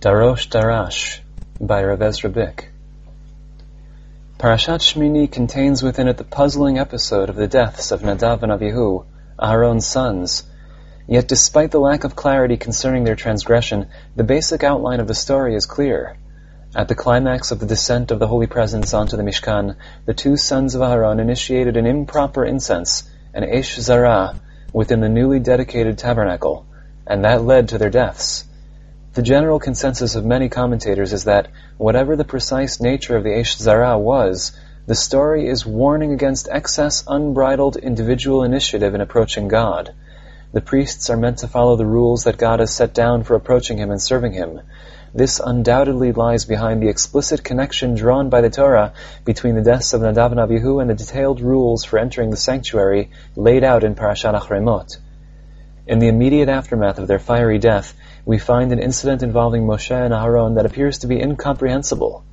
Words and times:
Darosh 0.00 0.48
Darash 0.48 1.20
by 1.60 1.84
Rav 1.84 2.00
Ezra 2.00 2.30
Bick. 2.30 2.70
Parashat 4.38 4.80
Shmini 4.80 5.30
contains 5.30 5.82
within 5.82 6.08
it 6.08 6.16
the 6.16 6.24
puzzling 6.24 6.78
episode 6.78 7.28
of 7.28 7.36
the 7.36 7.46
deaths 7.46 7.90
of 7.90 8.00
Nadav 8.00 8.42
and 8.42 8.50
Avihu, 8.50 9.04
Aharon's 9.38 9.84
sons. 9.84 10.44
Yet 11.06 11.28
despite 11.28 11.70
the 11.70 11.80
lack 11.80 12.04
of 12.04 12.16
clarity 12.16 12.56
concerning 12.56 13.04
their 13.04 13.14
transgression, 13.14 13.88
the 14.16 14.24
basic 14.24 14.64
outline 14.64 15.00
of 15.00 15.06
the 15.06 15.12
story 15.12 15.54
is 15.54 15.66
clear. 15.66 16.16
At 16.74 16.88
the 16.88 16.94
climax 16.94 17.50
of 17.50 17.58
the 17.58 17.66
descent 17.66 18.10
of 18.10 18.18
the 18.18 18.26
Holy 18.26 18.46
Presence 18.46 18.94
onto 18.94 19.18
the 19.18 19.22
Mishkan, 19.22 19.76
the 20.06 20.14
two 20.14 20.38
sons 20.38 20.74
of 20.74 20.80
Aaron 20.80 21.20
initiated 21.20 21.76
an 21.76 21.84
improper 21.84 22.46
incense, 22.46 23.06
an 23.34 23.42
Eish 23.42 23.78
Zarah, 23.78 24.40
within 24.72 25.00
the 25.00 25.10
newly 25.10 25.40
dedicated 25.40 25.98
tabernacle, 25.98 26.64
and 27.06 27.26
that 27.26 27.44
led 27.44 27.68
to 27.68 27.76
their 27.76 27.90
deaths. 27.90 28.46
The 29.12 29.22
general 29.22 29.58
consensus 29.58 30.14
of 30.14 30.24
many 30.24 30.48
commentators 30.48 31.12
is 31.12 31.24
that, 31.24 31.48
whatever 31.78 32.14
the 32.14 32.24
precise 32.24 32.80
nature 32.80 33.16
of 33.16 33.24
the 33.24 33.30
Eish 33.30 33.58
Zara 33.58 33.98
was, 33.98 34.52
the 34.86 34.94
story 34.94 35.48
is 35.48 35.66
warning 35.66 36.12
against 36.12 36.48
excess, 36.48 37.02
unbridled 37.08 37.74
individual 37.74 38.44
initiative 38.44 38.94
in 38.94 39.00
approaching 39.00 39.48
God. 39.48 39.92
The 40.52 40.60
priests 40.60 41.10
are 41.10 41.16
meant 41.16 41.38
to 41.38 41.48
follow 41.48 41.74
the 41.74 41.86
rules 41.86 42.22
that 42.22 42.38
God 42.38 42.60
has 42.60 42.72
set 42.72 42.94
down 42.94 43.24
for 43.24 43.34
approaching 43.34 43.78
Him 43.78 43.90
and 43.90 44.00
serving 44.00 44.32
Him. 44.32 44.60
This 45.12 45.40
undoubtedly 45.44 46.12
lies 46.12 46.44
behind 46.44 46.80
the 46.80 46.88
explicit 46.88 47.42
connection 47.42 47.96
drawn 47.96 48.30
by 48.30 48.42
the 48.42 48.50
Torah 48.50 48.92
between 49.24 49.56
the 49.56 49.62
deaths 49.62 49.92
of 49.92 50.02
Nadav 50.02 50.30
and 50.30 50.38
Abihu 50.38 50.78
and 50.78 50.88
the 50.88 50.94
detailed 50.94 51.40
rules 51.40 51.82
for 51.84 51.98
entering 51.98 52.30
the 52.30 52.36
sanctuary 52.36 53.10
laid 53.34 53.64
out 53.64 53.82
in 53.82 53.96
Parashat 53.96 54.40
Acharei 54.40 54.62
Mot. 54.62 54.98
In 55.88 55.98
the 55.98 56.06
immediate 56.06 56.48
aftermath 56.48 57.00
of 57.00 57.08
their 57.08 57.18
fiery 57.18 57.58
death, 57.58 57.92
we 58.24 58.38
find 58.38 58.72
an 58.72 58.78
incident 58.78 59.22
involving 59.22 59.62
Moshe 59.62 59.90
and 59.90 60.12
Aharon 60.12 60.56
that 60.56 60.66
appears 60.66 60.98
to 60.98 61.06
be 61.06 61.20
incomprehensible. 61.20 62.24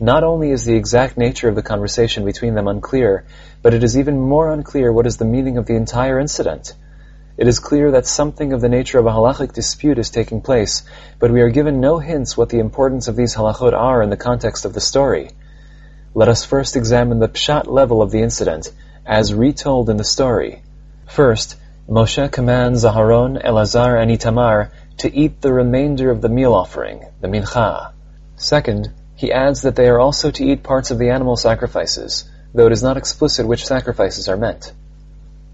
Not 0.00 0.24
only 0.24 0.50
is 0.50 0.64
the 0.64 0.74
exact 0.74 1.16
nature 1.16 1.48
of 1.48 1.54
the 1.54 1.62
conversation 1.62 2.24
between 2.24 2.54
them 2.54 2.68
unclear, 2.68 3.24
but 3.62 3.74
it 3.74 3.84
is 3.84 3.96
even 3.96 4.20
more 4.20 4.52
unclear 4.52 4.92
what 4.92 5.06
is 5.06 5.16
the 5.16 5.24
meaning 5.24 5.58
of 5.58 5.66
the 5.66 5.76
entire 5.76 6.18
incident. 6.18 6.74
It 7.36 7.48
is 7.48 7.60
clear 7.60 7.92
that 7.92 8.06
something 8.06 8.52
of 8.52 8.60
the 8.60 8.68
nature 8.68 8.98
of 8.98 9.06
a 9.06 9.10
halachic 9.10 9.52
dispute 9.52 9.98
is 9.98 10.10
taking 10.10 10.40
place, 10.40 10.82
but 11.18 11.30
we 11.30 11.40
are 11.40 11.50
given 11.50 11.80
no 11.80 11.98
hints 11.98 12.36
what 12.36 12.50
the 12.50 12.58
importance 12.58 13.08
of 13.08 13.16
these 13.16 13.34
halachot 13.34 13.72
are 13.72 14.02
in 14.02 14.10
the 14.10 14.16
context 14.16 14.64
of 14.64 14.74
the 14.74 14.80
story. 14.80 15.30
Let 16.14 16.28
us 16.28 16.44
first 16.44 16.76
examine 16.76 17.20
the 17.20 17.28
pshat 17.28 17.66
level 17.66 18.02
of 18.02 18.10
the 18.10 18.20
incident, 18.20 18.70
as 19.06 19.32
retold 19.32 19.88
in 19.88 19.96
the 19.96 20.04
story. 20.04 20.62
First, 21.06 21.56
Moshe 21.88 22.30
commands 22.30 22.84
Aharon, 22.84 23.42
Elazar, 23.42 24.00
and 24.00 24.10
Itamar 24.10 24.70
to 24.98 25.14
eat 25.14 25.40
the 25.40 25.52
remainder 25.52 26.10
of 26.10 26.20
the 26.20 26.28
meal 26.28 26.52
offering, 26.52 27.04
the 27.20 27.28
mincha. 27.28 27.92
Second, 28.36 28.92
he 29.14 29.32
adds 29.32 29.62
that 29.62 29.76
they 29.76 29.88
are 29.88 30.00
also 30.00 30.30
to 30.30 30.44
eat 30.44 30.62
parts 30.62 30.90
of 30.90 30.98
the 30.98 31.10
animal 31.10 31.36
sacrifices, 31.36 32.28
though 32.54 32.66
it 32.66 32.72
is 32.72 32.82
not 32.82 32.96
explicit 32.96 33.46
which 33.46 33.66
sacrifices 33.66 34.28
are 34.28 34.36
meant. 34.36 34.72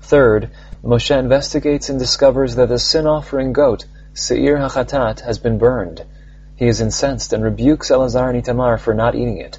Third, 0.00 0.50
Moshe 0.82 1.16
investigates 1.16 1.88
and 1.88 1.98
discovers 1.98 2.54
that 2.54 2.68
the 2.68 2.78
sin 2.78 3.06
offering 3.06 3.52
goat, 3.52 3.84
Seir 4.14 4.56
HaChatat, 4.56 5.20
has 5.20 5.38
been 5.38 5.58
burned. 5.58 6.04
He 6.56 6.66
is 6.66 6.80
incensed 6.80 7.32
and 7.32 7.44
rebukes 7.44 7.90
Elazar 7.90 8.30
and 8.30 8.42
Itamar 8.42 8.80
for 8.80 8.94
not 8.94 9.14
eating 9.14 9.38
it. 9.38 9.58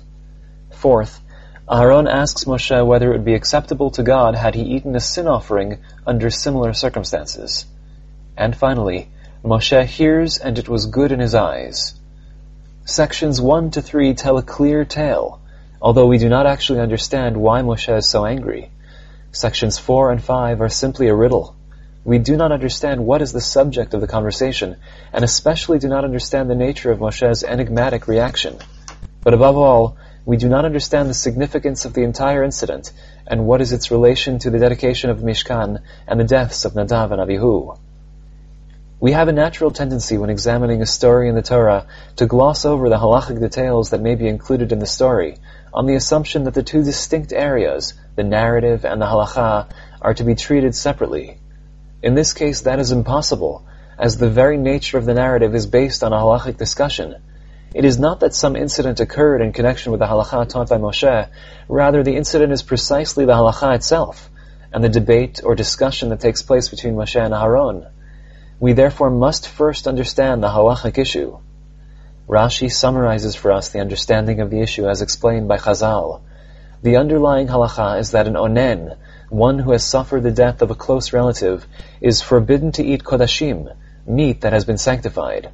Fourth, 0.72 1.22
Aharon 1.68 2.12
asks 2.12 2.46
Moshe 2.46 2.86
whether 2.86 3.10
it 3.10 3.18
would 3.18 3.26
be 3.26 3.36
acceptable 3.36 3.92
to 3.92 4.02
God 4.02 4.34
had 4.34 4.56
he 4.56 4.64
eaten 4.64 4.96
a 4.96 5.00
sin 5.00 5.28
offering 5.28 5.78
under 6.08 6.32
similar 6.32 6.74
circumstances. 6.74 7.66
And 8.36 8.56
finally, 8.56 9.12
Moshe 9.44 9.86
hears 9.86 10.38
and 10.38 10.60
it 10.60 10.68
was 10.68 10.88
good 10.88 11.14
in 11.14 11.22
his 11.22 11.34
eyes. 11.34 11.96
Sections 12.84 13.40
1 13.40 13.72
to 13.72 13.82
3 13.82 14.14
tell 14.14 14.38
a 14.38 14.44
clear 14.44 14.84
tale, 14.84 15.40
although 15.82 16.08
we 16.08 16.18
do 16.18 16.28
not 16.28 16.46
actually 16.46 16.82
understand 16.82 17.38
why 17.38 17.62
Moshe 17.62 17.98
is 17.98 18.10
so 18.10 18.26
angry. 18.26 18.70
Sections 19.32 19.78
4 19.78 20.12
and 20.12 20.22
5 20.22 20.60
are 20.60 20.68
simply 20.68 21.08
a 21.08 21.16
riddle. 21.16 21.56
We 22.04 22.18
do 22.18 22.36
not 22.36 22.52
understand 22.52 23.06
what 23.06 23.22
is 23.22 23.32
the 23.32 23.40
subject 23.40 23.94
of 23.94 24.02
the 24.02 24.08
conversation, 24.08 24.76
and 25.14 25.24
especially 25.24 25.80
do 25.80 25.88
not 25.88 26.04
understand 26.04 26.50
the 26.50 26.56
nature 26.56 26.92
of 26.92 27.00
Moshe's 27.00 27.42
enigmatic 27.42 28.10
reaction. 28.10 28.58
But 29.22 29.34
above 29.34 29.56
all, 29.56 29.96
we 30.26 30.36
do 30.36 30.50
not 30.50 30.66
understand 30.66 31.10
the 31.10 31.14
significance 31.14 31.86
of 31.86 31.94
the 31.94 32.04
entire 32.04 32.44
incident, 32.44 32.92
and 33.26 33.46
what 33.46 33.62
is 33.62 33.72
its 33.72 33.90
relation 33.90 34.40
to 34.40 34.50
the 34.50 34.60
dedication 34.60 35.10
of 35.10 35.20
Mishkan 35.20 35.82
and 36.08 36.20
the 36.20 36.26
deaths 36.26 36.66
of 36.66 36.74
Nadav 36.74 37.12
and 37.12 37.22
Avihu. 37.22 37.78
We 39.02 39.14
have 39.14 39.30
a 39.30 39.32
natural 39.32 39.72
tendency 39.72 40.18
when 40.18 40.30
examining 40.30 40.82
a 40.82 40.86
story 40.86 41.30
in 41.30 41.36
the 41.36 41.42
Torah 41.42 41.88
to 42.18 42.26
gloss 42.26 42.66
over 42.66 42.90
the 42.90 42.98
halachic 42.98 43.40
details 43.40 43.92
that 43.92 44.02
may 44.02 44.16
be 44.16 44.28
included 44.28 44.74
in 44.74 44.80
the 44.80 44.86
story, 44.86 45.38
on 45.74 45.86
the 45.86 45.96
assumption 45.96 46.44
that 46.44 46.54
the 46.54 46.64
two 46.64 46.84
distinct 46.84 47.32
areas, 47.32 47.94
the 48.18 48.26
narrative 48.26 48.84
and 48.84 49.02
the 49.02 49.06
halacha, 49.06 49.70
are 50.02 50.14
to 50.16 50.26
be 50.26 50.36
treated 50.36 50.76
separately. 50.76 51.38
In 52.04 52.14
this 52.14 52.34
case, 52.34 52.60
that 52.62 52.80
is 52.80 52.92
impossible, 52.92 53.66
as 53.98 54.18
the 54.18 54.30
very 54.30 54.58
nature 54.58 54.98
of 54.98 55.06
the 55.06 55.14
narrative 55.14 55.56
is 55.56 55.66
based 55.66 56.04
on 56.04 56.12
a 56.12 56.18
halachic 56.18 56.58
discussion. 56.58 57.16
It 57.74 57.86
is 57.86 57.98
not 57.98 58.20
that 58.20 58.34
some 58.34 58.58
incident 58.58 59.00
occurred 59.00 59.40
in 59.40 59.54
connection 59.54 59.94
with 59.94 60.02
the 60.02 60.08
halacha 60.08 60.50
taught 60.50 60.68
by 60.68 60.78
Moshe, 60.78 61.30
rather 61.70 62.04
the 62.04 62.18
incident 62.18 62.52
is 62.52 62.64
precisely 62.64 63.24
the 63.24 63.32
halacha 63.32 63.76
itself, 63.76 64.30
and 64.74 64.84
the 64.84 64.90
debate 64.90 65.40
or 65.42 65.56
discussion 65.56 66.10
that 66.10 66.20
takes 66.20 66.42
place 66.42 66.68
between 66.68 66.96
Moshe 66.96 67.16
and 67.16 67.34
Aaron. 67.34 67.86
We 68.62 68.74
therefore 68.74 69.10
must 69.10 69.48
first 69.48 69.88
understand 69.88 70.44
the 70.44 70.50
halachic 70.50 70.98
issue. 70.98 71.38
Rashi 72.28 72.70
summarizes 72.70 73.34
for 73.34 73.54
us 73.54 73.70
the 73.70 73.80
understanding 73.80 74.42
of 74.42 74.50
the 74.50 74.60
issue 74.60 74.86
as 74.86 75.02
explained 75.02 75.48
by 75.48 75.58
Chazal. 75.58 76.20
The 76.84 76.98
underlying 76.98 77.48
halacha 77.48 78.00
is 78.00 78.12
that 78.12 78.28
an 78.28 78.34
onen, 78.34 78.98
one 79.30 79.60
who 79.60 79.72
has 79.72 79.86
suffered 79.86 80.24
the 80.24 80.32
death 80.32 80.62
of 80.62 80.72
a 80.72 80.76
close 80.76 81.14
relative, 81.14 81.66
is 82.02 82.22
forbidden 82.22 82.74
to 82.74 82.84
eat 82.84 83.02
kodashim, 83.02 83.74
meat 84.06 84.42
that 84.42 84.52
has 84.52 84.66
been 84.66 84.78
sanctified. 84.78 85.52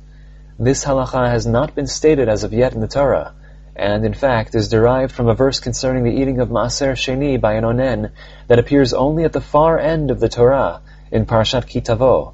This 0.58 0.84
halacha 0.84 1.30
has 1.30 1.46
not 1.46 1.76
been 1.76 1.88
stated 1.88 2.28
as 2.28 2.44
of 2.44 2.54
yet 2.54 2.74
in 2.74 2.82
the 2.82 2.88
Torah, 2.88 3.36
and 3.76 4.04
in 4.04 4.16
fact 4.16 4.56
is 4.56 4.70
derived 4.70 5.12
from 5.12 5.28
a 5.28 5.36
verse 5.36 5.60
concerning 5.60 6.06
the 6.06 6.22
eating 6.22 6.40
of 6.40 6.50
maaser 6.50 6.94
sheni 6.94 7.40
by 7.40 7.54
an 7.54 7.66
onen 7.66 8.10
that 8.48 8.58
appears 8.58 8.94
only 8.94 9.26
at 9.26 9.34
the 9.34 9.42
far 9.42 9.78
end 9.78 10.10
of 10.10 10.20
the 10.20 10.30
Torah 10.30 10.82
in 11.12 11.28
Parashat 11.28 11.68
Ki 11.68 11.82
Tavo. 11.82 12.34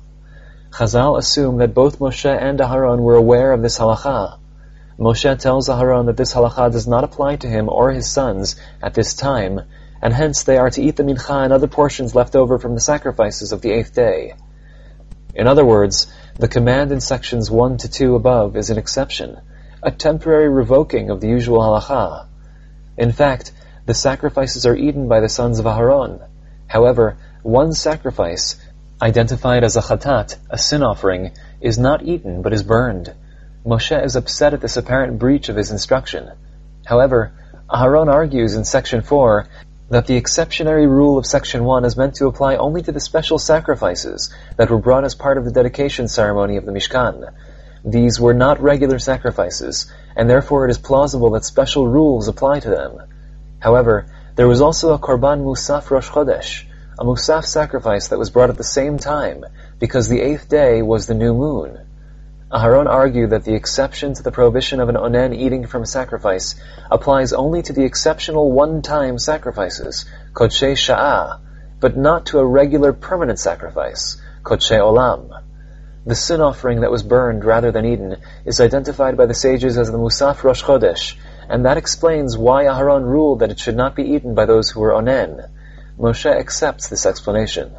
Chazal 0.72 1.18
assume 1.18 1.58
that 1.58 1.74
both 1.74 2.00
Moshe 2.00 2.26
and 2.26 2.58
Aharon 2.60 3.00
were 3.00 3.16
aware 3.16 3.52
of 3.52 3.62
this 3.62 3.78
halacha. 3.78 4.40
Moshe 4.98 5.38
tells 5.40 5.68
Aharon 5.68 6.06
that 6.06 6.16
this 6.16 6.34
halacha 6.34 6.72
does 6.72 6.88
not 6.88 7.04
apply 7.04 7.36
to 7.36 7.48
him 7.48 7.68
or 7.68 7.92
his 7.92 8.10
sons 8.10 8.56
at 8.82 8.94
this 8.94 9.14
time, 9.14 9.62
and 10.02 10.14
hence 10.14 10.44
they 10.44 10.58
are 10.58 10.70
to 10.70 10.82
eat 10.82 10.96
the 10.96 11.04
mincha 11.04 11.44
and 11.44 11.52
other 11.52 11.68
portions 11.68 12.16
left 12.16 12.38
over 12.38 12.58
from 12.58 12.74
the 12.74 12.80
sacrifices 12.80 13.52
of 13.52 13.62
the 13.62 13.72
eighth 13.72 13.94
day. 13.94 14.34
In 15.36 15.46
other 15.46 15.66
words, 15.66 16.08
the 16.40 16.48
command 16.48 16.94
in 16.94 17.02
sections 17.02 17.52
1 17.52 17.78
to 17.80 17.90
2 17.90 18.16
above 18.16 18.56
is 18.56 18.70
an 18.70 18.78
exception, 18.78 19.42
a 19.84 19.92
temporary 19.92 20.48
revoking 20.48 21.10
of 21.10 21.20
the 21.20 21.28
usual 21.28 21.60
halacha. 21.60 22.28
In 22.98 23.12
fact, 23.12 23.52
the 23.86 23.94
sacrifices 23.94 24.66
are 24.66 24.76
eaten 24.76 25.10
by 25.10 25.20
the 25.20 25.30
sons 25.30 25.60
of 25.60 25.66
Aharon. 25.66 26.26
However, 26.68 27.18
one 27.44 27.74
sacrifice, 27.74 28.56
identified 29.02 29.64
as 29.64 29.76
a 29.76 29.82
chatat, 29.82 30.38
a 30.50 30.58
sin 30.58 30.84
offering, 30.84 31.32
is 31.60 31.78
not 31.78 32.04
eaten 32.04 32.42
but 32.42 32.54
is 32.54 32.64
burned. 32.64 33.14
Moshe 33.66 34.04
is 34.04 34.16
upset 34.16 34.54
at 34.54 34.62
this 34.62 34.78
apparent 34.78 35.18
breach 35.18 35.50
of 35.50 35.56
his 35.56 35.72
instruction. 35.72 36.32
However, 36.86 37.32
Aharon 37.70 38.12
argues 38.12 38.56
in 38.56 38.66
section 38.66 39.02
4 39.02 39.48
that 39.90 40.08
the 40.08 40.20
exceptionary 40.20 40.88
rule 40.88 41.18
of 41.18 41.26
section 41.26 41.64
1 41.64 41.86
is 41.86 41.98
meant 41.98 42.16
to 42.16 42.28
apply 42.28 42.56
only 42.56 42.82
to 42.82 42.92
the 42.92 43.00
special 43.00 43.40
sacrifices 43.40 44.34
that 44.58 44.70
were 44.70 44.78
brought 44.78 45.04
as 45.04 45.16
part 45.16 45.38
of 45.38 45.46
the 45.46 45.52
dedication 45.52 46.08
ceremony 46.08 46.58
of 46.58 46.66
the 46.66 46.72
Mishkan. 46.72 47.34
These 47.84 48.20
were 48.20 48.34
not 48.34 48.62
regular 48.62 49.00
sacrifices, 49.00 49.92
and 50.16 50.30
therefore 50.30 50.66
it 50.68 50.72
is 50.72 50.78
plausible 50.78 51.32
that 51.32 51.44
special 51.44 51.88
rules 51.88 52.28
apply 52.28 52.60
to 52.60 52.70
them. 52.70 53.02
However, 53.60 54.06
there 54.36 54.48
was 54.48 54.62
also 54.62 54.94
a 54.94 55.00
Korban 55.00 55.44
Musaf 55.44 55.90
Rosh 55.90 56.10
Chodesh, 56.10 56.66
a 57.00 57.04
Musaf 57.04 57.46
sacrifice 57.46 58.10
that 58.10 58.20
was 58.20 58.30
brought 58.30 58.50
at 58.50 58.58
the 58.58 58.64
same 58.64 58.98
time, 58.98 59.46
because 59.80 60.10
the 60.10 60.22
eighth 60.22 60.50
day 60.50 60.82
was 60.82 61.08
the 61.08 61.14
new 61.14 61.34
moon. 61.34 61.80
Aharon 62.52 62.88
argued 62.88 63.30
that 63.30 63.46
the 63.46 63.56
exception 63.56 64.14
to 64.14 64.24
the 64.24 64.32
prohibition 64.32 64.82
of 64.82 64.90
an 64.90 64.96
onen 64.96 65.34
eating 65.34 65.66
from 65.66 65.86
sacrifice 65.86 66.56
applies 66.92 67.32
only 67.32 67.62
to 67.62 67.72
the 67.72 67.86
exceptional 67.86 68.52
one-time 68.52 69.18
sacrifices, 69.18 70.06
kodshe 70.34 70.74
sha'ah, 70.74 71.40
but 71.80 71.96
not 71.96 72.26
to 72.26 72.40
a 72.40 72.46
regular 72.46 72.92
permanent 72.92 73.40
sacrifice, 73.40 74.22
kodshe 74.44 74.78
olam. 74.78 75.42
The 76.06 76.16
sin 76.16 76.42
offering 76.42 76.82
that 76.82 76.92
was 76.92 77.04
burned 77.04 77.46
rather 77.46 77.72
than 77.72 77.86
eaten 77.86 78.18
is 78.44 78.60
identified 78.60 79.16
by 79.16 79.28
the 79.28 79.34
sages 79.34 79.78
as 79.78 79.90
the 79.90 79.98
Musaf 79.98 80.44
Rosh 80.44 80.62
Chodesh, 80.62 81.16
and 81.48 81.66
that 81.66 81.78
explains 81.78 82.38
why 82.38 82.66
Aharon 82.66 83.06
ruled 83.06 83.40
that 83.40 83.52
it 83.52 83.60
should 83.60 83.78
not 83.78 83.96
be 83.96 84.04
eaten 84.04 84.36
by 84.36 84.46
those 84.46 84.70
who 84.70 84.82
were 84.82 84.92
onen. 84.92 85.48
Moshe 85.98 86.26
accepts 86.26 86.88
this 86.88 87.06
explanation. 87.06 87.72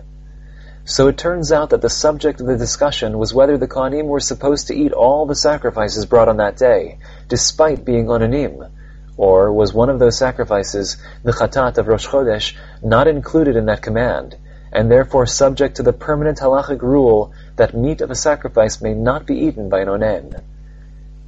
So 0.85 1.09
it 1.09 1.17
turns 1.17 1.53
out 1.53 1.71
that 1.71 1.81
the 1.81 1.89
subject 1.89 2.41
of 2.41 2.47
the 2.47 2.57
discussion 2.57 3.17
was 3.17 3.33
whether 3.33 3.57
the 3.57 3.69
Kohanim 3.69 4.07
were 4.07 4.21
supposed 4.21 4.67
to 4.67 4.75
eat 4.75 4.93
all 4.93 5.27
the 5.27 5.35
sacrifices 5.35 6.07
brought 6.07 6.29
on 6.29 6.39
that 6.39 6.57
day, 6.57 6.99
despite 7.29 7.85
being 7.85 8.07
onanim, 8.07 8.69
or 9.17 9.53
was 9.53 9.73
one 9.73 9.91
of 9.91 9.99
those 9.99 10.19
sacrifices, 10.19 10.97
the 11.23 11.33
Chatat 11.33 11.79
of 11.79 11.87
Rosh 11.87 12.07
Chodesh, 12.07 12.57
not 12.83 13.07
included 13.07 13.55
in 13.57 13.67
that 13.67 13.83
command, 13.83 14.37
and 14.73 14.91
therefore 14.91 15.27
subject 15.27 15.77
to 15.77 15.83
the 15.83 15.93
permanent 15.93 16.39
halachic 16.39 16.83
rule 16.83 17.33
that 17.57 17.77
meat 17.77 18.01
of 18.01 18.11
a 18.11 18.17
sacrifice 18.17 18.81
may 18.81 18.95
not 18.95 19.27
be 19.27 19.37
eaten 19.37 19.69
by 19.69 19.81
an 19.81 19.89
onen. 19.89 20.43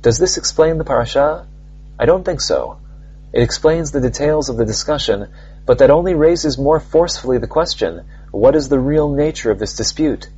Does 0.03 0.19
this 0.19 0.37
explain 0.37 0.79
the 0.79 0.85
parasha? 0.85 1.47
I 1.99 2.07
don't 2.07 2.25
think 2.25 2.41
so. 2.41 2.79
It 3.33 3.43
explains 3.43 3.93
the 3.93 4.01
details 4.01 4.49
of 4.49 4.57
the 4.57 4.65
discussion, 4.65 5.29
but 5.67 5.79
that 5.79 5.91
only 5.91 6.15
raises 6.15 6.59
more 6.59 6.81
forcefully 6.81 7.39
the 7.39 7.47
question, 7.47 8.05
what 8.31 8.55
is 8.55 8.69
the 8.69 8.79
real 8.79 9.09
nature 9.09 9.51
of 9.51 9.59
this 9.59 9.77
dispute? 9.77 10.29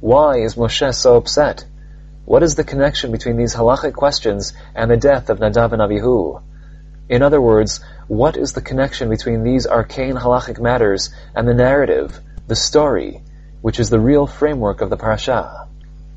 Why 0.00 0.38
is 0.38 0.56
Moshe 0.56 0.94
so 0.94 1.16
upset? 1.16 1.64
What 2.24 2.42
is 2.42 2.54
the 2.54 2.64
connection 2.64 3.12
between 3.12 3.36
these 3.36 3.54
halachic 3.54 3.92
questions 3.92 4.52
and 4.74 4.90
the 4.90 4.96
death 4.96 5.30
of 5.30 5.38
Nadav 5.38 5.72
and 5.72 5.82
Avihu? 5.82 6.42
In 7.08 7.22
other 7.22 7.40
words, 7.40 7.80
what 8.08 8.36
is 8.36 8.52
the 8.52 8.62
connection 8.62 9.10
between 9.10 9.44
these 9.44 9.66
arcane 9.66 10.16
halachic 10.16 10.58
matters 10.58 11.10
and 11.34 11.46
the 11.46 11.54
narrative, 11.54 12.18
the 12.46 12.56
story, 12.56 13.22
which 13.60 13.78
is 13.78 13.90
the 13.90 14.00
real 14.00 14.26
framework 14.26 14.80
of 14.80 14.90
the 14.90 14.96
parasha? 14.96 15.68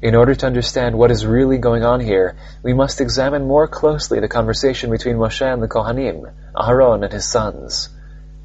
In 0.01 0.15
order 0.15 0.33
to 0.35 0.45
understand 0.45 0.97
what 0.97 1.11
is 1.11 1.25
really 1.25 1.57
going 1.57 1.83
on 1.83 1.99
here, 1.99 2.37
we 2.63 2.73
must 2.73 3.01
examine 3.01 3.47
more 3.47 3.67
closely 3.67 4.19
the 4.19 4.27
conversation 4.27 4.91
between 4.91 5.17
Moshe 5.17 5.41
and 5.41 5.61
the 5.61 5.67
Kohanim, 5.67 6.31
Aharon 6.55 7.03
and 7.03 7.11
his 7.11 7.25
sons. 7.25 7.89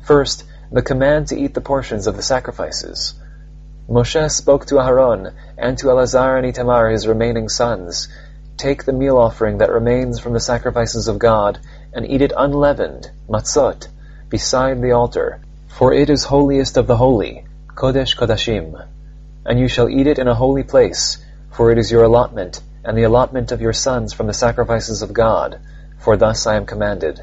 First, 0.02 0.44
the 0.70 0.82
command 0.82 1.28
to 1.28 1.38
eat 1.38 1.54
the 1.54 1.60
portions 1.60 2.06
of 2.06 2.16
the 2.16 2.22
sacrifices. 2.22 3.14
Moshe 3.88 4.30
spoke 4.30 4.66
to 4.66 4.76
Aharon 4.76 5.32
and 5.56 5.78
to 5.78 5.86
Elazar 5.86 6.38
and 6.38 6.46
Itamar, 6.46 6.90
his 6.90 7.06
remaining 7.06 7.48
sons, 7.48 8.08
Take 8.56 8.84
the 8.84 8.92
meal 8.92 9.16
offering 9.16 9.58
that 9.58 9.72
remains 9.72 10.18
from 10.18 10.32
the 10.32 10.40
sacrifices 10.40 11.08
of 11.08 11.18
God, 11.18 11.58
and 11.92 12.08
eat 12.08 12.20
it 12.20 12.32
unleavened, 12.36 13.10
matzot, 13.28 13.88
beside 14.28 14.82
the 14.82 14.92
altar, 14.92 15.40
for 15.68 15.92
it 15.92 16.10
is 16.10 16.24
holiest 16.24 16.76
of 16.76 16.86
the 16.86 16.96
holy, 16.96 17.44
kodesh 17.74 18.16
kodashim. 18.16 18.86
And 19.44 19.58
you 19.58 19.68
shall 19.68 19.88
eat 19.88 20.06
it 20.06 20.18
in 20.18 20.28
a 20.28 20.34
holy 20.34 20.62
place, 20.62 21.18
for 21.50 21.70
it 21.70 21.78
is 21.78 21.90
your 21.90 22.04
allotment, 22.04 22.60
and 22.84 22.96
the 22.96 23.04
allotment 23.04 23.52
of 23.52 23.60
your 23.60 23.72
sons 23.72 24.12
from 24.12 24.26
the 24.26 24.34
sacrifices 24.34 25.02
of 25.02 25.12
God, 25.12 25.60
for 25.98 26.16
thus 26.16 26.46
I 26.46 26.56
am 26.56 26.66
commanded. 26.66 27.20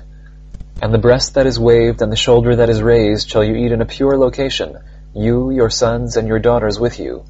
And 0.81 0.93
the 0.93 0.97
breast 0.97 1.33
that 1.33 1.45
is 1.45 1.59
waved 1.59 2.01
and 2.01 2.09
the 2.09 2.15
shoulder 2.15 2.55
that 2.55 2.69
is 2.69 2.81
raised 2.81 3.29
shall 3.29 3.43
you 3.43 3.55
eat 3.55 3.73
in 3.73 3.81
a 3.81 3.85
pure 3.85 4.17
location, 4.17 4.77
you, 5.13 5.51
your 5.51 5.69
sons, 5.69 6.15
and 6.15 6.25
your 6.25 6.39
daughters 6.39 6.79
with 6.79 6.99
you, 6.99 7.25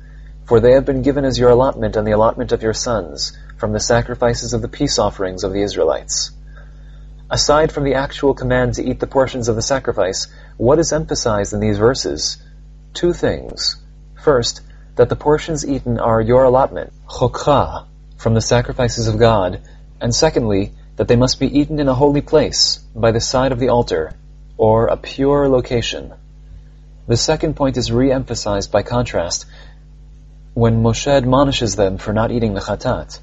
for 0.46 0.60
they 0.60 0.74
have 0.74 0.86
been 0.86 1.02
given 1.02 1.26
as 1.26 1.40
your 1.40 1.50
allotment 1.50 1.96
and 1.96 2.06
the 2.06 2.12
allotment 2.12 2.52
of 2.52 2.62
your 2.62 2.76
sons, 2.76 3.36
from 3.58 3.72
the 3.72 3.80
sacrifices 3.80 4.54
of 4.54 4.62
the 4.62 4.68
peace 4.68 5.00
offerings 5.00 5.44
of 5.44 5.52
the 5.52 5.64
Israelites. 5.64 6.30
Aside 7.32 7.72
from 7.72 7.86
the 7.86 7.96
actual 7.96 8.36
command 8.36 8.76
to 8.76 8.84
eat 8.84 9.00
the 9.00 9.08
portions 9.08 9.50
of 9.50 9.56
the 9.56 9.64
sacrifice, 9.64 10.28
what 10.58 10.78
is 10.78 10.94
emphasized 10.94 11.52
in 11.52 11.60
these 11.60 11.80
verses? 11.80 12.38
Two 12.94 13.14
things. 13.14 13.78
First, 14.24 14.62
that 14.96 15.10
the 15.10 15.16
portions 15.16 15.68
eaten 15.68 16.00
are 16.00 16.22
your 16.22 16.44
allotment, 16.44 16.94
chokha, 17.08 17.88
from 18.18 18.36
the 18.36 18.42
sacrifices 18.42 19.08
of 19.08 19.18
God, 19.18 19.62
and 20.00 20.14
secondly, 20.14 20.74
that 21.00 21.08
they 21.08 21.16
must 21.16 21.40
be 21.40 21.58
eaten 21.58 21.80
in 21.80 21.88
a 21.88 21.94
holy 21.94 22.20
place, 22.20 22.78
by 22.94 23.10
the 23.10 23.22
side 23.22 23.54
of 23.54 23.60
the 23.60 23.70
altar, 23.70 24.12
or 24.58 24.88
a 24.88 24.98
pure 24.98 25.48
location. 25.48 26.12
The 27.08 27.16
second 27.16 27.56
point 27.56 27.78
is 27.78 27.90
re-emphasized 27.90 28.70
by 28.70 28.84
contrast 28.84 29.46
when 30.56 30.84
Moshe 30.84 31.08
admonishes 31.08 31.78
them 31.78 32.00
for 32.00 32.12
not 32.12 32.32
eating 32.32 32.54
the 32.54 32.60
chatat. 32.60 33.18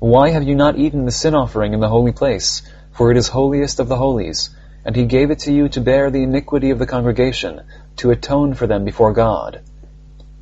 Why 0.00 0.32
have 0.32 0.42
you 0.42 0.54
not 0.54 0.76
eaten 0.76 1.06
the 1.06 1.12
sin 1.12 1.34
offering 1.34 1.72
in 1.72 1.80
the 1.80 1.88
holy 1.88 2.12
place? 2.12 2.60
For 2.92 3.10
it 3.10 3.16
is 3.16 3.28
holiest 3.28 3.80
of 3.80 3.88
the 3.88 3.96
holies, 3.96 4.50
and 4.84 4.94
he 4.94 5.06
gave 5.06 5.30
it 5.30 5.38
to 5.46 5.52
you 5.52 5.70
to 5.70 5.80
bear 5.80 6.10
the 6.10 6.22
iniquity 6.22 6.72
of 6.72 6.78
the 6.78 6.92
congregation, 6.94 7.62
to 7.96 8.10
atone 8.10 8.52
for 8.52 8.66
them 8.66 8.84
before 8.84 9.14
God. 9.14 9.62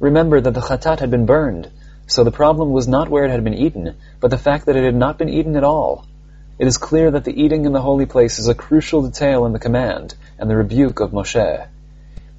Remember 0.00 0.40
that 0.40 0.54
the 0.54 0.60
chatat 0.60 0.98
had 0.98 1.12
been 1.12 1.26
burned, 1.26 1.70
so 2.08 2.24
the 2.24 2.32
problem 2.32 2.72
was 2.72 2.88
not 2.88 3.08
where 3.08 3.24
it 3.24 3.30
had 3.30 3.44
been 3.44 3.54
eaten, 3.54 3.94
but 4.18 4.32
the 4.32 4.44
fact 4.46 4.66
that 4.66 4.74
it 4.74 4.82
had 4.82 4.96
not 4.96 5.16
been 5.16 5.28
eaten 5.28 5.54
at 5.54 5.62
all. 5.62 6.06
It 6.60 6.66
is 6.66 6.76
clear 6.76 7.10
that 7.12 7.24
the 7.24 7.42
eating 7.42 7.64
in 7.64 7.72
the 7.72 7.80
holy 7.80 8.04
place 8.04 8.38
is 8.38 8.46
a 8.46 8.54
crucial 8.54 9.00
detail 9.00 9.46
in 9.46 9.54
the 9.54 9.58
command 9.58 10.14
and 10.38 10.50
the 10.50 10.56
rebuke 10.56 11.00
of 11.00 11.10
Moshe. 11.10 11.66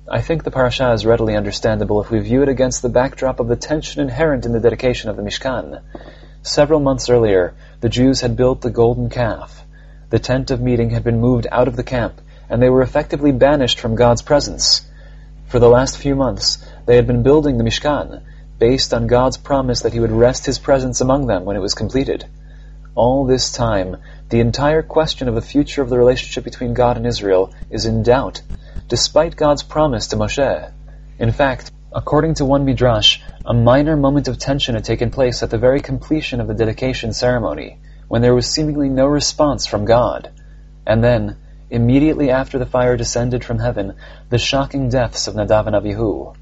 I 0.08 0.22
think 0.22 0.44
the 0.44 0.52
parasha 0.52 0.92
is 0.92 1.08
readily 1.08 1.36
understandable 1.36 2.00
if 2.02 2.12
we 2.12 2.20
view 2.20 2.44
it 2.44 2.48
against 2.48 2.84
the 2.84 2.90
backdrop 2.90 3.40
of 3.40 3.48
the 3.48 3.56
tension 3.56 4.00
inherent 4.00 4.46
in 4.46 4.52
the 4.52 4.60
dedication 4.60 5.10
of 5.10 5.16
the 5.16 5.24
Mishkan. 5.24 5.82
Several 6.44 6.80
months 6.80 7.10
earlier, 7.10 7.56
the 7.80 7.90
Jews 7.90 8.22
had 8.22 8.38
built 8.38 8.62
the 8.62 8.70
golden 8.70 9.10
calf. 9.10 9.64
The 10.12 10.20
tent 10.20 10.52
of 10.52 10.62
meeting 10.62 10.92
had 10.92 11.04
been 11.04 11.20
moved 11.20 11.48
out 11.52 11.68
of 11.68 11.76
the 11.76 11.82
camp, 11.82 12.22
and 12.48 12.62
they 12.62 12.70
were 12.70 12.84
effectively 12.84 13.32
banished 13.32 13.80
from 13.80 13.96
God's 13.96 14.22
presence. 14.22 14.86
For 15.48 15.58
the 15.58 15.68
last 15.68 15.98
few 15.98 16.14
months, 16.14 16.64
they 16.86 16.96
had 16.96 17.08
been 17.08 17.24
building 17.24 17.58
the 17.58 17.64
Mishkan, 17.64 18.22
based 18.60 18.94
on 18.94 19.08
God's 19.08 19.38
promise 19.38 19.82
that 19.82 19.94
He 19.94 20.00
would 20.00 20.12
rest 20.12 20.46
His 20.46 20.60
presence 20.60 21.02
among 21.02 21.26
them 21.26 21.44
when 21.44 21.56
it 21.56 21.62
was 21.62 21.74
completed. 21.74 22.26
All 22.94 23.26
this 23.26 23.54
time, 23.54 23.98
the 24.28 24.42
entire 24.42 24.82
question 24.82 25.30
of 25.30 25.36
the 25.36 25.42
future 25.42 25.82
of 25.82 25.90
the 25.90 25.98
relationship 25.98 26.44
between 26.44 26.74
God 26.74 26.98
and 26.98 27.08
Israel 27.08 27.54
is 27.70 27.86
in 27.86 28.04
doubt, 28.04 28.42
despite 28.90 29.38
God's 29.38 29.64
promise 29.64 30.08
to 30.08 30.18
Moshe. 30.18 30.74
In 31.18 31.32
fact, 31.32 31.72
according 31.94 32.34
to 32.36 32.46
one 32.46 32.66
midrash, 32.66 33.22
a 33.46 33.54
minor 33.54 33.96
moment 33.96 34.28
of 34.28 34.38
tension 34.38 34.76
had 34.76 34.84
taken 34.84 35.10
place 35.10 35.42
at 35.42 35.50
the 35.50 35.58
very 35.58 35.80
completion 35.80 36.42
of 36.42 36.48
the 36.48 36.54
dedication 36.54 37.14
ceremony, 37.14 37.80
when 38.10 38.22
there 38.22 38.36
was 38.36 38.52
seemingly 38.52 38.90
no 38.90 39.06
response 39.06 39.66
from 39.66 39.86
God. 39.86 40.30
And 40.86 41.02
then, 41.02 41.38
immediately 41.70 42.30
after 42.30 42.60
the 42.60 42.66
fire 42.66 42.98
descended 42.98 43.46
from 43.46 43.60
heaven, 43.60 43.96
the 44.30 44.38
shocking 44.38 44.90
deaths 44.90 45.28
of 45.28 45.36
Nadav 45.36 45.68
and 45.68 45.78
Avihu. 45.78 46.36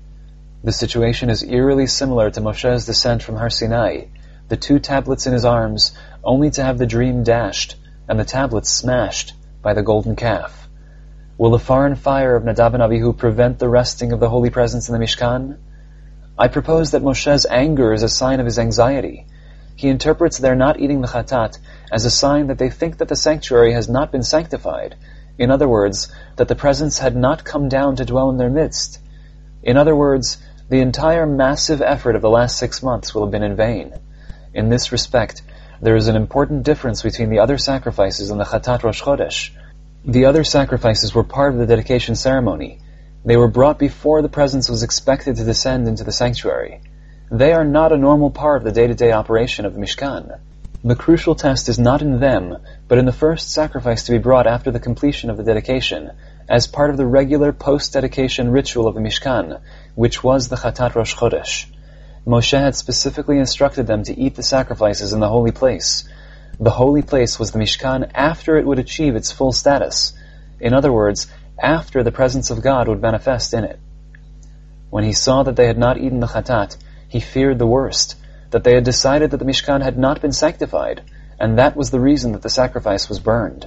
The 0.63 0.72
situation 0.72 1.30
is 1.30 1.44
eerily 1.44 1.86
similar 1.86 2.31
to 2.31 2.42
Moshe's 2.42 2.88
descent 2.88 3.22
from 3.22 3.36
Har 3.36 3.51
Sinai, 3.51 4.06
the 4.48 4.57
two 4.57 4.80
tablets 4.80 5.28
in 5.28 5.34
his 5.34 5.46
arms, 5.46 5.94
only 6.24 6.51
to 6.51 6.63
have 6.63 6.77
the 6.77 6.86
dream 6.86 7.24
dashed 7.24 7.75
and 8.07 8.19
the 8.19 8.25
tablets 8.25 8.69
smashed 8.69 9.33
by 9.62 9.74
the 9.74 9.83
golden 9.83 10.16
calf. 10.16 10.68
Will 11.38 11.51
the 11.51 11.60
foreign 11.60 11.95
fire 11.95 12.36
of 12.36 12.44
Nadav 12.44 12.74
and 12.74 12.83
Avihu 12.83 13.16
prevent 13.16 13.60
the 13.60 13.69
resting 13.69 14.12
of 14.12 14.19
the 14.19 14.30
holy 14.30 14.50
presence 14.50 14.89
in 14.89 14.94
the 14.94 15.00
Mishkan? 15.00 15.57
I 16.38 16.48
propose 16.48 16.92
that 16.92 17.04
Moshe's 17.04 17.45
anger 17.50 17.94
is 17.94 18.04
a 18.04 18.10
sign 18.10 18.39
of 18.39 18.45
his 18.45 18.60
anxiety. 18.60 19.27
He 19.75 19.88
interprets 19.88 20.38
their 20.38 20.56
not 20.56 20.80
eating 20.80 21.01
the 21.01 21.07
chatat 21.07 21.57
as 21.92 22.04
a 22.04 22.12
sign 22.12 22.48
that 22.48 22.57
they 22.57 22.69
think 22.69 22.98
that 22.98 23.08
the 23.08 23.15
sanctuary 23.15 23.72
has 23.74 23.88
not 23.88 24.12
been 24.12 24.24
sanctified. 24.24 24.96
In 25.38 25.51
other 25.51 25.70
words, 25.70 26.12
that 26.36 26.50
the 26.50 26.55
presence 26.55 27.00
had 27.00 27.15
not 27.15 27.46
come 27.46 27.70
down 27.70 27.96
to 27.96 28.05
dwell 28.05 28.29
in 28.29 28.38
their 28.38 28.50
midst. 28.50 29.00
In 29.63 29.77
other 29.77 29.96
words, 29.96 30.38
the 30.70 30.82
entire 30.82 31.25
massive 31.25 31.82
effort 31.82 32.15
of 32.15 32.22
the 32.22 32.29
last 32.29 32.58
six 32.58 32.84
months 32.84 33.15
will 33.15 33.24
have 33.24 33.32
been 33.32 33.43
in 33.43 33.55
vain. 33.55 33.93
In 34.53 34.70
this 34.70 34.91
respect, 34.91 35.41
there 35.81 35.95
is 35.95 36.07
an 36.07 36.15
important 36.15 36.63
difference 36.63 37.01
between 37.01 37.29
the 37.29 37.39
other 37.39 37.57
sacrifices 37.57 38.29
and 38.29 38.39
the 38.39 38.43
Chatat 38.43 38.83
Rosh 38.83 39.01
Chodesh. 39.01 39.51
The 40.03 40.25
other 40.25 40.43
sacrifices 40.43 41.15
were 41.15 41.24
part 41.24 41.53
of 41.53 41.59
the 41.59 41.67
dedication 41.67 42.15
ceremony. 42.15 42.79
They 43.24 43.38
were 43.38 43.48
brought 43.48 43.79
before 43.79 44.21
the 44.21 44.29
presence 44.29 44.69
was 44.69 44.83
expected 44.83 45.38
to 45.38 45.45
descend 45.45 45.88
into 45.88 46.03
the 46.03 46.12
sanctuary. 46.12 46.81
They 47.31 47.53
are 47.53 47.63
not 47.63 47.93
a 47.93 47.98
normal 47.98 48.31
part 48.31 48.57
of 48.57 48.63
the 48.63 48.71
day-to-day 48.71 49.12
operation 49.12 49.65
of 49.65 49.74
the 49.74 49.79
Mishkan. 49.79 50.39
The 50.83 50.95
crucial 50.95 51.36
test 51.36 51.69
is 51.69 51.77
not 51.77 52.01
in 52.01 52.19
them, 52.19 52.57
but 52.88 52.98
in 52.98 53.05
the 53.05 53.12
first 53.12 53.51
sacrifice 53.51 54.03
to 54.03 54.13
be 54.13 54.17
brought 54.17 54.48
after 54.48 54.71
the 54.71 54.79
completion 54.79 55.29
of 55.29 55.38
the 55.38 55.43
dedication, 55.43 56.12
as 56.50 56.67
part 56.67 56.89
of 56.89 56.98
the 56.98 57.05
regular 57.05 57.53
post-dedication 57.53 58.50
ritual 58.50 58.88
of 58.88 58.95
the 58.95 59.01
Mishkan, 59.01 59.62
which 59.95 60.24
was 60.24 60.50
the 60.50 60.55
Chatat 60.55 60.95
Rosh 60.95 61.15
Chodesh. 61.15 61.67
Moshe 62.29 62.55
had 62.55 62.75
specifically 62.75 63.39
instructed 63.39 63.88
them 63.88 64.03
to 64.03 64.15
eat 64.15 64.36
the 64.36 64.43
sacrifices 64.43 65.13
in 65.13 65.19
the 65.19 65.27
holy 65.27 65.51
place. 65.51 66.07
The 66.59 66.69
holy 66.69 67.01
place 67.01 67.39
was 67.39 67.51
the 67.51 67.57
Mishkan 67.57 68.12
after 68.13 68.55
it 68.55 68.67
would 68.67 68.77
achieve 68.77 69.15
its 69.15 69.31
full 69.31 69.51
status. 69.51 70.13
In 70.59 70.75
other 70.75 70.93
words, 70.93 71.25
after 71.59 72.03
the 72.03 72.12
presence 72.12 72.51
of 72.51 72.62
God 72.62 72.88
would 72.88 73.01
manifest 73.01 73.55
in 73.55 73.63
it. 73.63 73.79
When 74.91 75.03
he 75.03 75.12
saw 75.12 75.41
that 75.41 75.55
they 75.55 75.65
had 75.65 75.79
not 75.79 75.98
eaten 75.98 76.19
the 76.19 76.27
chatat, 76.27 76.77
he 77.07 77.19
feared 77.19 77.57
the 77.57 77.65
worst, 77.65 78.15
that 78.51 78.63
they 78.63 78.75
had 78.75 78.83
decided 78.83 79.31
that 79.31 79.38
the 79.38 79.45
Mishkan 79.45 79.81
had 79.81 79.98
not 79.98 80.21
been 80.21 80.31
sanctified, 80.31 81.01
and 81.39 81.57
that 81.57 81.75
was 81.75 81.89
the 81.89 82.00
reason 82.00 82.33
that 82.33 82.43
the 82.43 82.50
sacrifice 82.51 83.09
was 83.09 83.19
burned. 83.19 83.65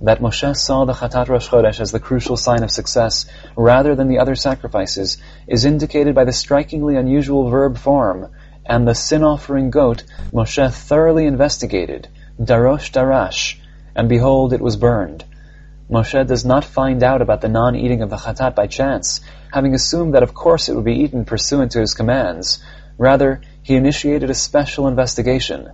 That 0.00 0.20
Moshe 0.20 0.56
saw 0.56 0.84
the 0.84 0.92
Chatat 0.92 1.28
Rosh 1.28 1.48
Chodesh 1.48 1.80
as 1.80 1.92
the 1.92 2.00
crucial 2.00 2.36
sign 2.36 2.62
of 2.62 2.70
success, 2.70 3.26
rather 3.56 3.94
than 3.94 4.08
the 4.08 4.18
other 4.18 4.34
sacrifices, 4.34 5.18
is 5.46 5.64
indicated 5.64 6.14
by 6.14 6.24
the 6.24 6.32
strikingly 6.32 6.96
unusual 6.96 7.48
verb 7.48 7.78
form, 7.78 8.28
and 8.66 8.86
the 8.86 8.94
sin-offering 8.94 9.70
goat 9.70 10.04
Moshe 10.32 10.72
thoroughly 10.72 11.26
investigated, 11.26 12.08
darosh 12.40 12.90
darash, 12.90 13.56
and 13.94 14.08
behold, 14.08 14.52
it 14.52 14.60
was 14.60 14.76
burned. 14.76 15.24
Moshe 15.90 16.26
does 16.26 16.44
not 16.44 16.64
find 16.64 17.02
out 17.02 17.22
about 17.22 17.40
the 17.40 17.48
non-eating 17.48 18.02
of 18.02 18.10
the 18.10 18.16
chatat 18.16 18.54
by 18.54 18.66
chance, 18.66 19.20
having 19.52 19.74
assumed 19.74 20.14
that 20.14 20.22
of 20.22 20.34
course 20.34 20.68
it 20.68 20.74
would 20.74 20.84
be 20.84 21.02
eaten 21.02 21.24
pursuant 21.24 21.72
to 21.72 21.80
his 21.80 21.94
commands. 21.94 22.58
Rather, 22.98 23.42
he 23.62 23.76
initiated 23.76 24.30
a 24.30 24.34
special 24.34 24.88
investigation. 24.88 25.70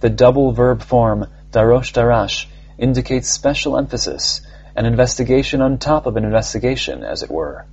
The 0.00 0.10
double 0.10 0.52
verb 0.52 0.82
form, 0.82 1.26
darosh 1.52 1.92
darash, 1.92 2.46
indicates 2.80 3.28
special 3.28 3.76
emphasis, 3.76 4.40
an 4.74 4.86
investigation 4.86 5.60
on 5.60 5.78
top 5.78 6.06
of 6.06 6.16
an 6.16 6.24
investigation, 6.24 7.04
as 7.04 7.22
it 7.22 7.30
were. 7.30 7.66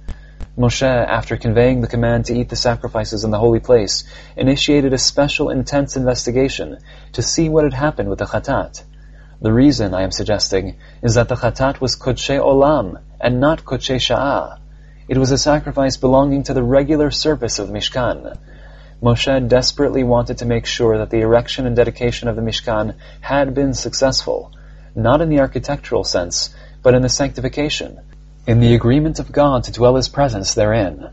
Moshe, 0.58 0.84
after 0.84 1.38
conveying 1.38 1.82
the 1.82 1.88
command 1.88 2.26
to 2.26 2.38
eat 2.38 2.50
the 2.50 2.56
sacrifices 2.56 3.24
in 3.24 3.32
the 3.32 3.40
holy 3.40 3.60
place, 3.60 4.04
initiated 4.36 4.94
a 4.94 4.98
special 4.98 5.50
intense 5.50 5.96
investigation 5.96 6.78
to 7.14 7.22
see 7.22 7.48
what 7.48 7.64
had 7.64 7.74
happened 7.74 8.10
with 8.10 8.20
the 8.20 8.26
chatat. 8.26 8.84
The 9.40 9.54
reason, 9.54 9.94
I 9.94 10.02
am 10.02 10.12
suggesting, 10.12 10.78
is 11.04 11.14
that 11.14 11.30
the 11.30 11.36
Chatat 11.36 11.80
was 11.80 11.96
Kodshe 11.96 12.40
Olam, 12.40 13.00
and 13.22 13.40
not 13.40 13.64
Kodshe 13.64 13.98
Sha'ah. 13.98 14.58
It 15.08 15.20
was 15.20 15.32
a 15.32 15.38
sacrifice 15.38 15.96
belonging 15.96 16.42
to 16.44 16.56
the 16.56 16.64
regular 16.64 17.12
service 17.12 17.60
of 17.60 17.70
Mishkan. 17.70 18.36
Moshe 19.00 19.48
desperately 19.48 20.04
wanted 20.04 20.40
to 20.40 20.46
make 20.46 20.66
sure 20.66 20.98
that 20.98 21.12
the 21.12 21.22
erection 21.22 21.68
and 21.68 21.76
dedication 21.76 22.28
of 22.28 22.36
the 22.36 22.42
Mishkan 22.42 22.96
had 23.22 23.54
been 23.54 23.76
successful, 23.76 24.52
not 24.98 25.22
in 25.22 25.30
the 25.30 25.40
architectural 25.40 26.04
sense, 26.04 26.54
but 26.84 26.94
in 26.94 27.02
the 27.02 27.10
sanctification, 27.10 28.00
in 28.46 28.60
the 28.60 28.76
agreement 28.76 29.20
of 29.20 29.32
God 29.32 29.64
to 29.66 29.72
dwell 29.72 29.96
His 29.96 30.10
presence 30.10 30.54
therein. 30.54 31.10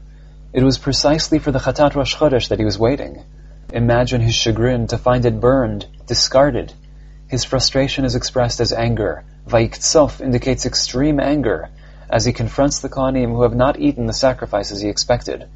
It 0.53 0.65
was 0.65 0.79
precisely 0.79 1.39
for 1.39 1.53
the 1.53 1.61
Chatat 1.61 1.95
Rosh 1.95 2.17
Chodesh 2.17 2.49
that 2.49 2.59
he 2.59 2.65
was 2.65 2.79
waiting. 2.79 3.23
Imagine 3.73 4.21
his 4.21 4.35
chagrin 4.35 4.87
to 4.89 4.99
find 4.99 5.27
it 5.27 5.41
burned, 5.41 5.87
discarded, 6.07 6.73
his 7.29 7.45
frustration 7.45 8.05
is 8.05 8.15
expressed 8.15 8.61
as 8.61 8.73
anger. 8.73 9.25
Vaiktsof 9.49 10.21
indicates 10.21 10.67
extreme 10.67 11.19
anger, 11.19 11.71
as 12.09 12.25
he 12.25 12.33
confronts 12.33 12.79
the 12.79 12.89
Kohanim 12.89 13.31
who 13.31 13.43
have 13.43 13.55
not 13.55 13.81
eaten 13.81 14.07
the 14.07 14.13
sacrifices 14.13 14.81
he 14.81 14.89
expected. 14.89 15.49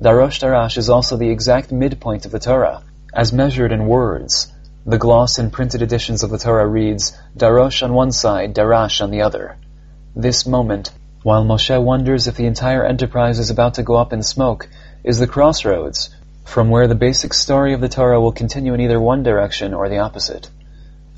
Darosh 0.00 0.40
Darash 0.40 0.76
is 0.76 0.90
also 0.90 1.16
the 1.16 1.30
exact 1.30 1.70
midpoint 1.70 2.26
of 2.26 2.32
the 2.32 2.38
Torah, 2.38 2.82
as 3.14 3.32
measured 3.32 3.70
in 3.70 3.86
words. 3.86 4.52
The 4.86 4.98
gloss 4.98 5.38
in 5.38 5.50
printed 5.50 5.80
editions 5.80 6.22
of 6.22 6.28
the 6.28 6.36
Torah 6.36 6.66
reads, 6.66 7.16
Darosh 7.34 7.82
on 7.82 7.94
one 7.94 8.12
side, 8.12 8.54
Darash 8.54 9.00
on 9.00 9.10
the 9.10 9.22
other. 9.22 9.56
This 10.14 10.46
moment, 10.46 10.90
while 11.22 11.42
Moshe 11.42 11.82
wonders 11.82 12.26
if 12.26 12.36
the 12.36 12.44
entire 12.44 12.84
enterprise 12.84 13.38
is 13.38 13.48
about 13.48 13.74
to 13.74 13.82
go 13.82 13.94
up 13.94 14.12
in 14.12 14.22
smoke, 14.22 14.68
is 15.02 15.18
the 15.18 15.26
crossroads, 15.26 16.10
from 16.44 16.68
where 16.68 16.86
the 16.86 16.94
basic 16.94 17.32
story 17.32 17.72
of 17.72 17.80
the 17.80 17.88
Torah 17.88 18.20
will 18.20 18.32
continue 18.32 18.74
in 18.74 18.80
either 18.82 19.00
one 19.00 19.22
direction 19.22 19.72
or 19.72 19.88
the 19.88 20.00
opposite. 20.00 20.50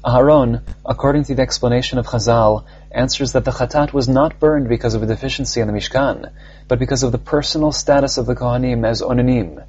Aharon, 0.05 0.63
according 0.85 1.25
to 1.25 1.35
the 1.35 1.43
explanation 1.43 1.99
of 1.99 2.07
Chazal, 2.07 2.67
answers 2.93 3.33
that 3.33 3.45
the 3.45 3.51
Chatat 3.51 3.93
was 3.93 4.07
not 4.09 4.39
burned 4.39 4.69
because 4.69 4.95
of 4.95 5.03
a 5.03 5.07
deficiency 5.07 5.61
in 5.61 5.67
the 5.67 5.73
Mishkan, 5.73 6.31
but 6.69 6.79
because 6.79 7.03
of 7.03 7.11
the 7.11 7.19
personal 7.19 7.73
status 7.73 8.17
of 8.17 8.27
the 8.27 8.37
Kohanim 8.37 8.87
as 8.87 9.03
Onanim. 9.03 9.65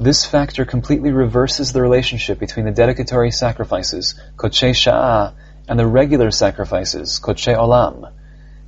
This 0.00 0.24
factor 0.24 0.64
completely 0.64 1.12
reverses 1.12 1.72
the 1.72 1.82
relationship 1.82 2.38
between 2.38 2.64
the 2.64 2.72
dedicatory 2.72 3.30
sacrifices, 3.30 4.14
Kodshe 4.36 4.70
Sha'ah, 4.70 5.32
and 5.68 5.78
the 5.78 5.86
regular 5.86 6.30
sacrifices, 6.30 7.20
Kodshe 7.22 7.56
Olam. 7.56 8.10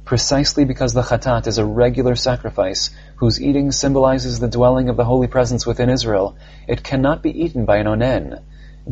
Precisely 0.05 0.65
because 0.65 0.93
the 0.93 1.03
Chatat 1.03 1.47
is 1.47 1.59
a 1.59 1.65
regular 1.65 2.15
sacrifice, 2.15 2.91
whose 3.17 3.41
eating 3.41 3.73
symbolizes 3.73 4.39
the 4.39 4.49
dwelling 4.49 4.89
of 4.89 4.97
the 4.97 5.05
Holy 5.05 5.27
Presence 5.27 5.67
within 5.67 5.91
Israel, 5.91 6.37
it 6.69 6.83
cannot 6.83 7.23
be 7.23 7.43
eaten 7.43 7.65
by 7.65 7.79
an 7.79 7.87
Onen, 7.87 8.41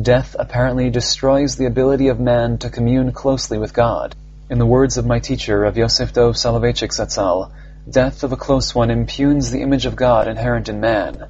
Death 0.01 0.35
apparently 0.39 0.89
destroys 0.89 1.55
the 1.55 1.67
ability 1.67 2.07
of 2.07 2.19
man 2.19 2.57
to 2.57 2.71
commune 2.71 3.11
closely 3.11 3.59
with 3.59 3.75
God. 3.75 4.15
In 4.49 4.57
the 4.57 4.65
words 4.65 4.97
of 4.97 5.05
my 5.05 5.19
teacher, 5.19 5.63
of 5.65 5.77
Yosef 5.77 6.11
Dov 6.13 6.33
Soloveitchik 6.33 6.89
Zatzal, 6.89 7.51
death 7.87 8.23
of 8.23 8.31
a 8.31 8.35
close 8.35 8.73
one 8.73 8.89
impugns 8.89 9.51
the 9.51 9.61
image 9.61 9.85
of 9.85 9.95
God 9.95 10.27
inherent 10.27 10.67
in 10.67 10.79
man. 10.79 11.29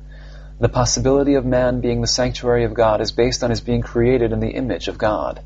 The 0.59 0.69
possibility 0.69 1.33
of 1.33 1.45
man 1.45 1.81
being 1.81 2.01
the 2.01 2.07
sanctuary 2.07 2.63
of 2.63 2.73
God 2.73 3.01
is 3.01 3.11
based 3.11 3.43
on 3.43 3.49
his 3.49 3.61
being 3.61 3.81
created 3.81 4.31
in 4.31 4.39
the 4.39 4.51
image 4.51 4.87
of 4.87 4.97
God. 4.97 5.41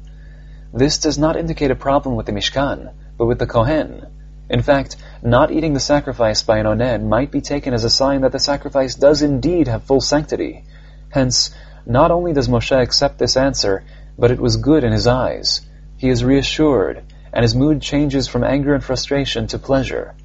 This 0.74 0.98
does 0.98 1.18
not 1.18 1.38
indicate 1.38 1.72
a 1.72 1.76
problem 1.76 2.16
with 2.16 2.26
the 2.26 2.34
Mishkan, 2.34 2.92
but 3.18 3.26
with 3.26 3.40
the 3.40 3.48
Kohen. 3.48 4.06
In 4.50 4.62
fact, 4.62 4.98
not 5.24 5.52
eating 5.52 5.74
the 5.74 5.80
sacrifice 5.80 6.42
by 6.44 6.58
an 6.58 6.66
onen 6.66 7.08
might 7.08 7.32
be 7.32 7.42
taken 7.42 7.74
as 7.74 7.84
a 7.84 7.90
sign 7.90 8.22
that 8.22 8.32
the 8.32 8.40
sacrifice 8.40 8.96
does 8.96 9.22
indeed 9.22 9.68
have 9.68 9.84
full 9.84 10.02
sanctity. 10.02 10.66
Hence, 11.10 11.52
not 11.86 12.12
only 12.12 12.34
does 12.34 12.50
Moshe 12.50 12.78
accept 12.78 13.18
this 13.18 13.38
answer, 13.38 13.86
but 14.20 14.32
it 14.32 14.40
was 14.40 14.58
good 14.58 14.84
in 14.84 14.92
his 14.92 15.08
eyes. 15.08 15.62
He 15.98 16.10
is 16.10 16.24
reassured, 16.24 17.04
and 17.32 17.44
his 17.44 17.56
mood 17.56 17.82
changes 17.82 18.28
from 18.28 18.44
anger 18.44 18.74
and 18.74 18.84
frustration 18.84 19.48
to 19.48 19.60
pleasure. 19.60 20.16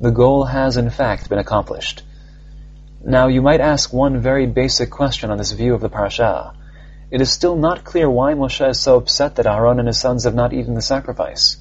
The 0.00 0.10
goal 0.10 0.44
has 0.44 0.76
in 0.76 0.90
fact 0.90 1.28
been 1.28 1.38
accomplished. 1.38 2.02
Now 3.04 3.28
you 3.28 3.42
might 3.42 3.60
ask 3.60 3.92
one 3.92 4.20
very 4.20 4.46
basic 4.46 4.90
question 4.90 5.30
on 5.30 5.38
this 5.38 5.52
view 5.52 5.72
of 5.72 5.80
the 5.80 5.88
parasha. 5.88 6.52
It 7.12 7.20
is 7.20 7.30
still 7.30 7.54
not 7.54 7.84
clear 7.84 8.10
why 8.10 8.34
Moshe 8.34 8.68
is 8.68 8.80
so 8.80 8.96
upset 8.96 9.36
that 9.36 9.46
Aaron 9.46 9.78
and 9.78 9.86
his 9.86 10.00
sons 10.00 10.24
have 10.24 10.34
not 10.34 10.52
eaten 10.52 10.74
the 10.74 10.82
sacrifice. 10.82 11.58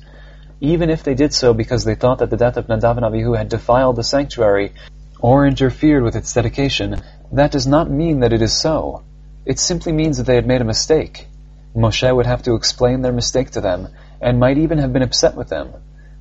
Even 0.60 0.90
if 0.90 1.04
they 1.04 1.14
did 1.14 1.34
so 1.34 1.54
because 1.54 1.86
they 1.86 1.94
thought 1.94 2.20
that 2.20 2.32
the 2.32 2.38
death 2.38 2.58
of 2.58 2.66
Nadav 2.66 2.98
and 2.98 3.06
Abihu 3.06 3.34
had 3.34 3.50
defiled 3.50 3.98
the 3.98 4.04
sanctuary 4.04 4.74
or 5.20 5.46
interfered 5.46 6.02
with 6.02 6.16
its 6.16 6.34
dedication, 6.34 7.02
that 7.32 7.52
does 7.52 7.68
not 7.68 7.90
mean 7.90 8.22
that 8.22 8.34
it 8.34 8.42
is 8.42 8.54
so. 8.54 9.04
It 9.46 9.60
simply 9.60 9.92
means 9.92 10.18
that 10.18 10.26
they 10.26 10.36
had 10.36 10.48
made 10.48 10.62
a 10.62 10.66
mistake. 10.66 11.28
Moshe 11.76 12.16
would 12.16 12.26
have 12.26 12.42
to 12.44 12.56
explain 12.56 13.04
their 13.04 13.14
mistake 13.14 13.52
to 13.52 13.62
them, 13.62 13.90
and 14.20 14.40
might 14.40 14.58
even 14.58 14.80
have 14.80 14.92
been 14.92 15.04
upset 15.04 15.36
with 15.36 15.50
them, 15.50 15.72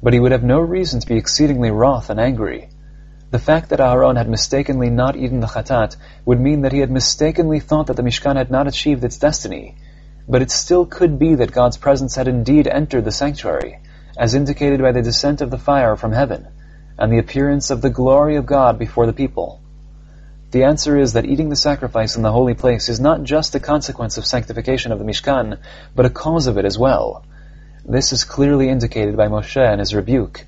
but 0.02 0.12
he 0.12 0.20
would 0.20 0.32
have 0.32 0.44
no 0.44 0.60
reason 0.60 1.00
to 1.00 1.06
be 1.06 1.16
exceedingly 1.16 1.70
wroth 1.70 2.10
and 2.10 2.20
angry. 2.20 2.68
The 3.36 3.42
fact 3.42 3.68
that 3.68 3.80
Aaron 3.80 4.16
had 4.16 4.30
mistakenly 4.30 4.88
not 4.88 5.14
eaten 5.14 5.40
the 5.40 5.46
chatat 5.46 5.96
would 6.24 6.40
mean 6.40 6.62
that 6.62 6.72
he 6.72 6.78
had 6.78 6.90
mistakenly 6.90 7.60
thought 7.60 7.88
that 7.88 7.96
the 7.96 8.02
Mishkan 8.02 8.36
had 8.36 8.50
not 8.50 8.66
achieved 8.66 9.04
its 9.04 9.18
destiny. 9.18 9.74
But 10.26 10.40
it 10.40 10.50
still 10.50 10.86
could 10.86 11.18
be 11.18 11.34
that 11.34 11.52
God's 11.52 11.76
presence 11.76 12.14
had 12.14 12.28
indeed 12.28 12.66
entered 12.66 13.04
the 13.04 13.12
sanctuary, 13.12 13.80
as 14.16 14.34
indicated 14.34 14.80
by 14.80 14.92
the 14.92 15.02
descent 15.02 15.42
of 15.42 15.50
the 15.50 15.58
fire 15.58 15.96
from 15.96 16.12
heaven, 16.12 16.48
and 16.98 17.12
the 17.12 17.18
appearance 17.18 17.68
of 17.68 17.82
the 17.82 17.90
glory 17.90 18.36
of 18.36 18.46
God 18.46 18.78
before 18.78 19.04
the 19.04 19.12
people. 19.12 19.60
The 20.52 20.64
answer 20.64 20.96
is 20.96 21.12
that 21.12 21.26
eating 21.26 21.50
the 21.50 21.56
sacrifice 21.56 22.16
in 22.16 22.22
the 22.22 22.32
holy 22.32 22.54
place 22.54 22.88
is 22.88 23.00
not 23.00 23.22
just 23.22 23.54
a 23.54 23.60
consequence 23.60 24.16
of 24.16 24.24
sanctification 24.24 24.92
of 24.92 24.98
the 24.98 25.04
Mishkan, 25.04 25.58
but 25.94 26.06
a 26.06 26.16
cause 26.24 26.46
of 26.46 26.56
it 26.56 26.64
as 26.64 26.78
well. 26.78 27.22
This 27.84 28.14
is 28.14 28.24
clearly 28.24 28.70
indicated 28.70 29.14
by 29.14 29.28
Moshe 29.28 29.74
in 29.74 29.78
his 29.78 29.94
rebuke. 29.94 30.46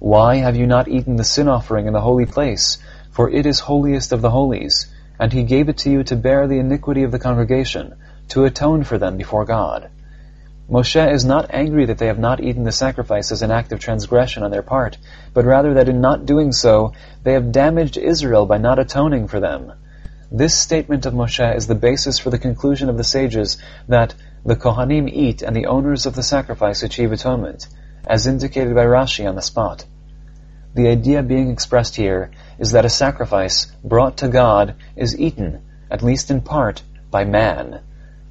Why 0.00 0.36
have 0.36 0.56
you 0.56 0.66
not 0.66 0.88
eaten 0.88 1.16
the 1.16 1.24
sin 1.24 1.46
offering 1.46 1.86
in 1.86 1.92
the 1.92 2.00
holy 2.00 2.24
place? 2.24 2.78
For 3.10 3.28
it 3.28 3.44
is 3.44 3.60
holiest 3.60 4.12
of 4.12 4.22
the 4.22 4.30
holies, 4.30 4.86
and 5.18 5.30
he 5.30 5.42
gave 5.42 5.68
it 5.68 5.76
to 5.78 5.90
you 5.90 6.02
to 6.04 6.16
bear 6.16 6.48
the 6.48 6.58
iniquity 6.58 7.02
of 7.02 7.12
the 7.12 7.18
congregation, 7.18 7.96
to 8.28 8.46
atone 8.46 8.82
for 8.82 8.96
them 8.96 9.18
before 9.18 9.44
God. 9.44 9.90
Moshe 10.70 11.12
is 11.12 11.26
not 11.26 11.50
angry 11.50 11.84
that 11.84 11.98
they 11.98 12.06
have 12.06 12.18
not 12.18 12.40
eaten 12.40 12.64
the 12.64 12.72
sacrifice 12.72 13.30
as 13.30 13.42
an 13.42 13.50
act 13.50 13.72
of 13.72 13.78
transgression 13.78 14.42
on 14.42 14.50
their 14.50 14.62
part, 14.62 14.96
but 15.34 15.44
rather 15.44 15.74
that 15.74 15.90
in 15.90 16.00
not 16.00 16.24
doing 16.24 16.50
so, 16.50 16.94
they 17.22 17.34
have 17.34 17.52
damaged 17.52 17.98
Israel 17.98 18.46
by 18.46 18.56
not 18.56 18.78
atoning 18.78 19.28
for 19.28 19.38
them. 19.38 19.70
This 20.32 20.56
statement 20.58 21.04
of 21.04 21.12
Moshe 21.12 21.54
is 21.54 21.66
the 21.66 21.74
basis 21.74 22.18
for 22.18 22.30
the 22.30 22.38
conclusion 22.38 22.88
of 22.88 22.96
the 22.96 23.04
sages 23.04 23.58
that 23.86 24.14
the 24.46 24.56
Kohanim 24.56 25.10
eat 25.12 25.42
and 25.42 25.54
the 25.54 25.66
owners 25.66 26.06
of 26.06 26.14
the 26.14 26.22
sacrifice 26.22 26.82
achieve 26.82 27.12
atonement, 27.12 27.68
as 28.06 28.26
indicated 28.26 28.74
by 28.74 28.86
Rashi 28.86 29.28
on 29.28 29.34
the 29.34 29.42
spot. 29.42 29.84
The 30.72 30.86
idea 30.86 31.22
being 31.24 31.50
expressed 31.50 31.96
here 31.96 32.30
is 32.58 32.70
that 32.72 32.84
a 32.84 32.88
sacrifice 32.88 33.66
brought 33.82 34.18
to 34.18 34.28
God 34.28 34.76
is 34.94 35.18
eaten, 35.18 35.62
at 35.90 36.02
least 36.02 36.30
in 36.30 36.42
part, 36.42 36.82
by 37.10 37.24
man. 37.24 37.80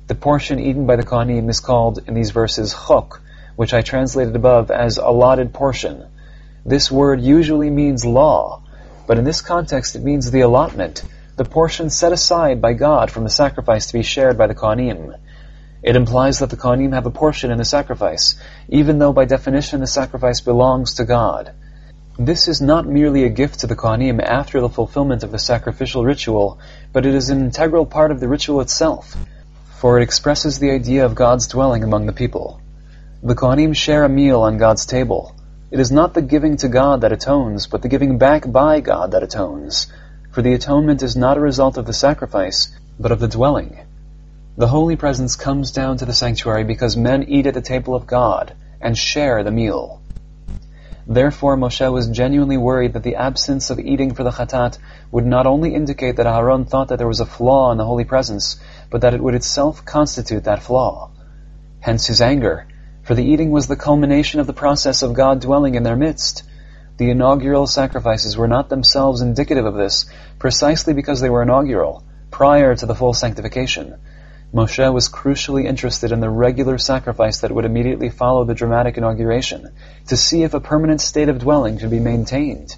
The 0.07 0.15
portion 0.15 0.57
eaten 0.57 0.85
by 0.85 0.95
the 0.95 1.03
Kohanim 1.03 1.49
is 1.49 1.59
called 1.59 1.99
in 2.07 2.13
these 2.13 2.31
verses 2.31 2.73
chok, 2.73 3.21
which 3.57 3.73
I 3.73 3.81
translated 3.81 4.37
above 4.37 4.71
as 4.71 4.97
allotted 4.97 5.53
portion. 5.53 6.05
This 6.65 6.89
word 6.89 7.19
usually 7.19 7.69
means 7.69 8.05
law, 8.05 8.63
but 9.05 9.17
in 9.17 9.25
this 9.25 9.41
context 9.41 9.97
it 9.97 10.03
means 10.03 10.31
the 10.31 10.41
allotment, 10.41 11.03
the 11.35 11.43
portion 11.43 11.89
set 11.89 12.13
aside 12.13 12.61
by 12.61 12.71
God 12.71 13.11
from 13.11 13.25
the 13.25 13.29
sacrifice 13.29 13.87
to 13.87 13.93
be 13.93 14.03
shared 14.03 14.37
by 14.37 14.47
the 14.47 14.55
Kohanim. 14.55 15.13
It 15.83 15.97
implies 15.97 16.39
that 16.39 16.49
the 16.49 16.57
Kohanim 16.57 16.93
have 16.93 17.05
a 17.05 17.11
portion 17.11 17.51
in 17.51 17.57
the 17.57 17.65
sacrifice, 17.65 18.39
even 18.69 18.97
though 18.97 19.11
by 19.11 19.25
definition 19.25 19.81
the 19.81 19.87
sacrifice 19.87 20.39
belongs 20.39 20.93
to 20.95 21.03
God. 21.03 21.53
This 22.19 22.47
is 22.47 22.61
not 22.61 22.85
merely 22.85 23.23
a 23.23 23.29
gift 23.29 23.61
to 23.61 23.67
the 23.67 23.75
Kohanim 23.75 24.21
after 24.21 24.61
the 24.61 24.69
fulfillment 24.69 25.23
of 25.23 25.31
the 25.31 25.39
sacrificial 25.39 26.03
ritual, 26.05 26.59
but 26.93 27.05
it 27.07 27.15
is 27.15 27.31
an 27.31 27.39
integral 27.39 27.85
part 27.87 28.11
of 28.11 28.19
the 28.19 28.27
ritual 28.27 28.61
itself 28.61 29.15
for 29.79 29.97
it 29.97 30.03
expresses 30.03 30.59
the 30.59 30.71
idea 30.71 31.05
of 31.05 31.15
God's 31.15 31.47
dwelling 31.47 31.85
among 31.85 32.05
the 32.05 32.11
people. 32.11 32.59
The 33.23 33.33
Kohanim 33.33 33.73
share 33.73 34.03
a 34.03 34.09
meal 34.09 34.41
on 34.41 34.57
God's 34.57 34.85
table. 34.85 35.33
It 35.71 35.79
is 35.79 35.89
not 35.89 36.13
the 36.13 36.21
giving 36.21 36.57
to 36.57 36.67
God 36.67 36.99
that 36.99 37.13
atones, 37.13 37.65
but 37.65 37.81
the 37.81 37.87
giving 37.87 38.17
back 38.17 38.51
by 38.51 38.81
God 38.81 39.11
that 39.11 39.23
atones. 39.23 39.87
For 40.31 40.41
the 40.41 40.53
atonement 40.53 41.01
is 41.01 41.15
not 41.15 41.37
a 41.37 41.39
result 41.39 41.77
of 41.77 41.85
the 41.85 41.93
sacrifice, 41.93 42.75
but 42.99 43.13
of 43.13 43.21
the 43.21 43.29
dwelling. 43.29 43.79
The 44.57 44.67
holy 44.67 44.97
presence 44.97 45.37
comes 45.37 45.71
down 45.71 45.95
to 45.99 46.05
the 46.05 46.13
sanctuary 46.13 46.65
because 46.65 46.97
men 46.97 47.23
eat 47.29 47.45
at 47.45 47.53
the 47.53 47.61
table 47.61 47.95
of 47.95 48.05
God 48.05 48.53
and 48.81 48.97
share 48.97 49.45
the 49.45 49.51
meal. 49.51 49.98
Therefore, 51.11 51.57
Moshe 51.57 51.91
was 51.91 52.07
genuinely 52.07 52.57
worried 52.57 52.93
that 52.93 53.01
the 53.01 53.15
absence 53.15 53.71
of 53.71 53.79
eating 53.79 54.13
for 54.13 54.23
the 54.23 54.29
Chatat 54.29 54.77
would 55.11 55.25
not 55.25 55.47
only 55.47 55.73
indicate 55.73 56.17
that 56.17 56.27
Aaron 56.27 56.65
thought 56.65 56.89
that 56.89 56.99
there 56.99 57.07
was 57.07 57.19
a 57.19 57.25
flaw 57.25 57.71
in 57.71 57.79
the 57.79 57.85
holy 57.85 58.03
presence, 58.03 58.57
but 58.91 59.01
that 59.01 59.15
it 59.15 59.23
would 59.23 59.33
itself 59.33 59.83
constitute 59.83 60.43
that 60.43 60.61
flaw. 60.61 61.09
Hence 61.79 62.05
his 62.05 62.21
anger, 62.21 62.67
for 63.01 63.15
the 63.15 63.25
eating 63.25 63.49
was 63.49 63.65
the 63.65 63.75
culmination 63.75 64.39
of 64.39 64.45
the 64.45 64.53
process 64.53 65.01
of 65.01 65.15
God 65.15 65.41
dwelling 65.41 65.73
in 65.73 65.81
their 65.81 65.95
midst. 65.95 66.43
The 66.97 67.09
inaugural 67.09 67.65
sacrifices 67.65 68.37
were 68.37 68.47
not 68.47 68.69
themselves 68.69 69.21
indicative 69.21 69.65
of 69.65 69.73
this, 69.73 70.05
precisely 70.37 70.93
because 70.93 71.21
they 71.21 71.31
were 71.31 71.41
inaugural, 71.41 72.03
prior 72.29 72.75
to 72.75 72.85
the 72.85 72.93
full 72.93 73.15
sanctification. 73.15 73.95
Moshe 74.51 74.91
was 74.91 75.09
crucially 75.09 75.65
interested 75.65 76.11
in 76.11 76.21
the 76.21 76.29
regular 76.29 76.79
sacrifice 76.79 77.41
that 77.41 77.51
would 77.51 77.65
immediately 77.65 78.09
follow 78.09 78.45
the 78.45 78.55
dramatic 78.55 78.97
inauguration, 78.97 79.71
to 80.07 80.17
see 80.17 80.41
if 80.41 80.55
a 80.55 80.59
permanent 80.59 81.01
state 81.01 81.29
of 81.29 81.37
dwelling 81.37 81.77
could 81.77 81.91
be 81.91 81.99
maintained. 81.99 82.75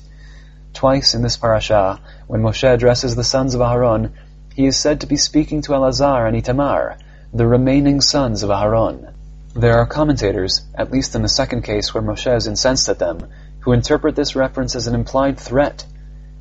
Twice 0.74 1.13
in 1.13 1.22
this 1.22 1.38
parasha, 1.38 2.01
when 2.28 2.42
Moshe 2.42 2.68
addresses 2.68 3.16
the 3.16 3.24
sons 3.24 3.56
of 3.56 3.62
Aharon, 3.62 4.12
he 4.54 4.66
is 4.66 4.75
said 4.75 5.00
to 5.00 5.08
be 5.08 5.16
speaking 5.16 5.62
to 5.62 5.72
Elazar 5.72 6.28
and 6.28 6.36
Itamar, 6.36 6.98
the 7.34 7.48
remaining 7.48 8.01
sons 8.01 8.44
of 8.44 8.50
Aharon. 8.50 9.13
There 9.56 9.78
are 9.78 9.86
commentators, 9.86 10.63
at 10.75 10.92
least 10.92 11.16
in 11.16 11.22
the 11.22 11.30
second 11.30 11.62
case 11.62 11.94
where 11.94 12.04
Moshe 12.04 12.36
is 12.36 12.48
incensed 12.48 12.90
at 12.90 13.00
them, 13.00 13.30
who 13.62 13.72
interpret 13.72 14.18
this 14.18 14.36
reference 14.36 14.75
as 14.75 14.88
an 14.88 14.96
implied 14.96 15.40
threat. 15.40 15.86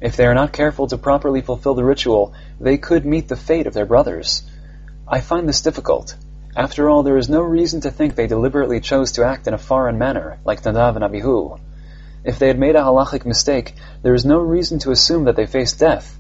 If 0.00 0.16
they 0.16 0.26
are 0.26 0.34
not 0.34 0.52
careful 0.52 0.88
to 0.88 0.98
properly 0.98 1.40
fulfill 1.40 1.74
the 1.74 1.84
ritual, 1.84 2.34
they 2.60 2.78
could 2.78 3.06
meet 3.06 3.28
the 3.28 3.36
fate 3.36 3.68
of 3.68 3.74
their 3.74 3.86
brothers. 3.86 4.42
I 5.12 5.20
find 5.20 5.48
this 5.48 5.60
difficult. 5.60 6.14
After 6.56 6.88
all, 6.88 7.02
there 7.02 7.16
is 7.16 7.28
no 7.28 7.42
reason 7.42 7.80
to 7.80 7.90
think 7.90 8.14
they 8.14 8.28
deliberately 8.28 8.78
chose 8.78 9.10
to 9.12 9.24
act 9.24 9.48
in 9.48 9.54
a 9.54 9.58
foreign 9.58 9.98
manner, 9.98 10.38
like 10.44 10.62
Nadav 10.62 10.94
and 10.94 11.02
Abihu. 11.02 11.56
If 12.22 12.38
they 12.38 12.46
had 12.46 12.60
made 12.60 12.76
a 12.76 12.82
halachic 12.82 13.26
mistake, 13.26 13.74
there 14.02 14.14
is 14.14 14.24
no 14.24 14.38
reason 14.38 14.78
to 14.80 14.92
assume 14.92 15.24
that 15.24 15.34
they 15.34 15.46
faced 15.46 15.80
death. 15.80 16.16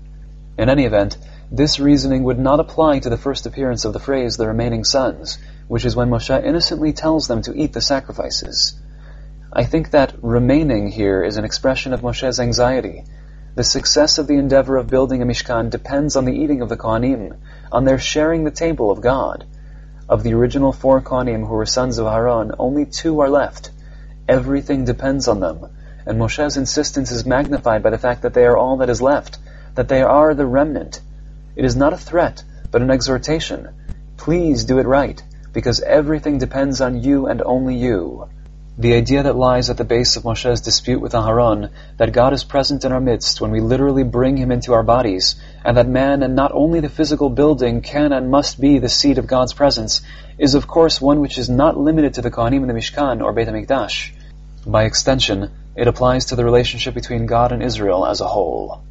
In 0.58 0.68
any 0.68 0.86
event, 0.86 1.16
this 1.52 1.78
reasoning 1.78 2.24
would 2.24 2.40
not 2.40 2.58
apply 2.58 2.98
to 2.98 3.10
the 3.10 3.16
first 3.16 3.46
appearance 3.46 3.84
of 3.84 3.92
the 3.92 4.00
phrase 4.00 4.36
the 4.36 4.48
remaining 4.48 4.82
sons, 4.82 5.38
which 5.68 5.84
is 5.84 5.94
when 5.94 6.10
Moshe 6.10 6.44
innocently 6.44 6.92
tells 6.92 7.28
them 7.28 7.42
to 7.42 7.54
eat 7.54 7.72
the 7.72 7.80
sacrifices. 7.80 8.74
I 9.52 9.66
think 9.66 9.92
that 9.92 10.14
remaining 10.20 10.88
here 10.88 11.22
is 11.22 11.36
an 11.36 11.44
expression 11.44 11.92
of 11.92 12.00
Moshe's 12.00 12.40
anxiety. 12.40 13.04
The 13.60 13.64
success 13.64 14.16
of 14.16 14.26
the 14.26 14.38
endeavor 14.38 14.78
of 14.78 14.86
building 14.86 15.20
a 15.20 15.26
Mishkan 15.26 15.68
depends 15.68 16.16
on 16.16 16.24
the 16.24 16.32
eating 16.32 16.62
of 16.62 16.70
the 16.70 16.78
Kohanim, 16.78 17.36
on 17.70 17.84
their 17.84 17.98
sharing 17.98 18.44
the 18.44 18.50
table 18.50 18.90
of 18.90 19.02
God. 19.02 19.44
Of 20.08 20.22
the 20.22 20.32
original 20.32 20.72
four 20.72 21.02
Kohanim 21.02 21.46
who 21.46 21.52
were 21.52 21.66
sons 21.66 21.98
of 21.98 22.06
Aaron, 22.06 22.52
only 22.58 22.86
two 22.86 23.20
are 23.20 23.28
left. 23.28 23.70
Everything 24.26 24.86
depends 24.86 25.28
on 25.28 25.40
them, 25.40 25.66
and 26.06 26.18
Moshe's 26.18 26.56
insistence 26.56 27.10
is 27.10 27.26
magnified 27.26 27.82
by 27.82 27.90
the 27.90 27.98
fact 27.98 28.22
that 28.22 28.32
they 28.32 28.46
are 28.46 28.56
all 28.56 28.78
that 28.78 28.88
is 28.88 29.02
left, 29.02 29.36
that 29.74 29.88
they 29.88 30.00
are 30.00 30.32
the 30.32 30.46
remnant. 30.46 31.02
It 31.54 31.66
is 31.66 31.76
not 31.76 31.92
a 31.92 31.98
threat, 31.98 32.42
but 32.70 32.80
an 32.80 32.90
exhortation. 32.90 33.68
Please 34.16 34.64
do 34.64 34.78
it 34.78 34.86
right, 34.86 35.22
because 35.52 35.82
everything 35.82 36.38
depends 36.38 36.80
on 36.80 37.02
you 37.02 37.26
and 37.26 37.42
only 37.42 37.76
you. 37.76 38.26
The 38.78 38.94
idea 38.94 39.22
that 39.24 39.36
lies 39.36 39.68
at 39.68 39.76
the 39.76 39.84
base 39.84 40.16
of 40.16 40.24
Moshe's 40.24 40.60
dispute 40.60 41.00
with 41.00 41.12
Aharon, 41.12 41.70
that 41.98 42.12
God 42.12 42.32
is 42.32 42.44
present 42.44 42.84
in 42.84 42.92
our 42.92 43.00
midst 43.00 43.40
when 43.40 43.50
we 43.50 43.60
literally 43.60 44.04
bring 44.04 44.36
him 44.36 44.52
into 44.52 44.72
our 44.72 44.82
bodies, 44.82 45.34
and 45.64 45.76
that 45.76 45.88
man 45.88 46.22
and 46.22 46.34
not 46.34 46.52
only 46.52 46.80
the 46.80 46.88
physical 46.88 47.28
building 47.28 47.82
can 47.82 48.12
and 48.12 48.30
must 48.30 48.60
be 48.60 48.78
the 48.78 48.88
seat 48.88 49.18
of 49.18 49.26
God's 49.26 49.52
presence, 49.52 50.02
is 50.38 50.54
of 50.54 50.66
course 50.66 51.00
one 51.00 51.20
which 51.20 51.36
is 51.36 51.50
not 51.50 51.76
limited 51.76 52.14
to 52.14 52.22
the 52.22 52.30
Kohanim 52.30 52.62
in 52.62 52.68
the 52.68 52.74
Mishkan 52.74 53.22
or 53.22 53.32
Beit 53.32 53.48
HaMikdash. 53.48 54.12
By 54.64 54.84
extension, 54.84 55.50
it 55.74 55.88
applies 55.88 56.26
to 56.26 56.36
the 56.36 56.44
relationship 56.44 56.94
between 56.94 57.26
God 57.26 57.52
and 57.52 57.62
Israel 57.62 58.06
as 58.06 58.20
a 58.20 58.26
whole. 58.26 58.82